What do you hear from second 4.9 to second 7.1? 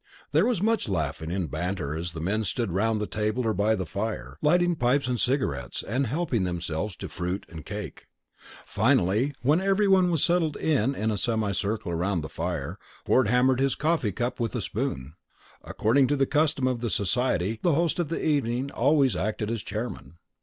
and cigarettes, and helping themselves to